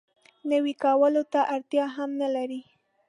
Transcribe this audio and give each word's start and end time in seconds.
نوي 0.51 0.73
کولو 0.83 1.23
ته 1.33 1.39
اړتیا 1.55 1.85
هم 1.95 2.09
نه 2.21 2.27
لري. 2.35 2.61